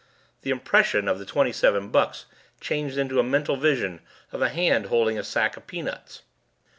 The 0.41 0.49
impression 0.49 1.07
of 1.07 1.19
the 1.19 1.27
twenty 1.27 1.51
seven 1.51 1.89
bucks 1.89 2.25
changed 2.59 2.97
into 2.97 3.19
a 3.19 3.23
mental 3.23 3.55
vision 3.55 4.01
of 4.31 4.41
a 4.41 4.49
hand 4.49 4.87
holding 4.87 5.19
a 5.19 5.23
sack 5.23 5.55
of 5.57 5.67
peanuts. 5.67 6.23